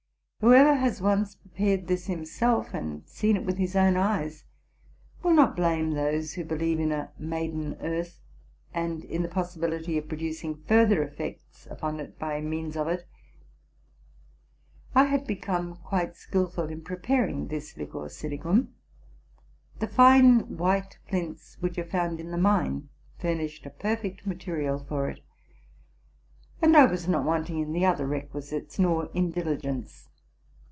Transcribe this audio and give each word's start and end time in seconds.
Whoever 0.43 0.73
has 0.73 1.03
once 1.03 1.35
prepared 1.35 1.85
this 1.85 2.07
himself, 2.07 2.73
and 2.73 3.07
seen 3.07 3.35
it 3.35 3.45
with 3.45 3.57
his 3.59 3.75
own 3.75 3.95
eyes, 3.95 4.43
will 5.21 5.35
not 5.35 5.55
blame 5.55 5.91
those 5.91 6.33
who 6.33 6.43
believe 6.43 6.79
in 6.79 6.91
a 6.91 7.11
maiden 7.19 7.75
earth, 7.79 8.23
and 8.73 9.03
in 9.05 9.21
the 9.21 9.27
possibility 9.29 9.99
of 9.99 10.07
producing 10.07 10.55
further 10.63 11.03
effects 11.03 11.67
upon 11.69 11.99
it 11.99 12.17
by 12.17 12.41
means 12.41 12.75
of 12.75 12.87
it. 12.87 13.05
I 14.95 15.03
had 15.03 15.27
become 15.27 15.75
quite 15.75 16.15
skilful 16.15 16.69
in 16.69 16.81
pre 16.81 16.95
paring 16.97 17.49
this 17.49 17.77
Liquor 17.77 18.09
Silicum; 18.09 18.69
the 19.77 19.85
fine 19.87 20.57
white 20.57 20.97
flints 21.07 21.57
which 21.59 21.77
are 21.77 21.85
found 21.85 22.19
in 22.19 22.31
the 22.31 22.37
Main 22.39 22.89
furnished 23.19 23.67
a 23.67 23.69
perfect 23.69 24.25
material 24.25 24.79
for 24.79 25.07
it: 25.07 25.19
and 26.63 26.75
I 26.75 26.85
was 26.85 27.07
not 27.07 27.25
wanting 27.27 27.59
in 27.59 27.73
the 27.73 27.85
other 27.85 28.07
requisites, 28.07 28.79
nor 28.79 29.11
in 29.13 29.29
diligence. 29.29 30.07